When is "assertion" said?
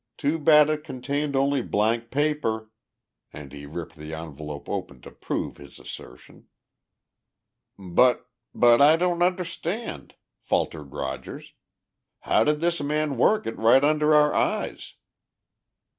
5.77-6.47